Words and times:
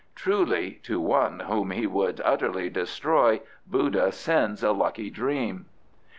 Truly, 0.15 0.79
"To 0.85 0.99
one 0.99 1.41
whom 1.41 1.69
he 1.69 1.85
would 1.85 2.21
utterly 2.25 2.71
destroy 2.71 3.39
Buddha 3.67 4.11
sends 4.11 4.63
a 4.63 4.71
lucky 4.71 5.11
dream." 5.11 5.67